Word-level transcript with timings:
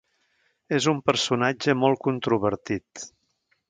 És 0.77 0.87
un 0.93 1.03
personatge 1.11 1.77
molt 1.85 2.05
controvertit. 2.09 3.09